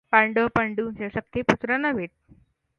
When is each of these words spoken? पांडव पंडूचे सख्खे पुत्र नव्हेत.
पांडव 0.11 0.47
पंडूचे 0.55 1.09
सख्खे 1.09 1.41
पुत्र 1.41 1.77
नव्हेत. 1.77 2.09